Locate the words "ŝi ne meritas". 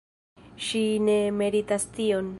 0.67-1.89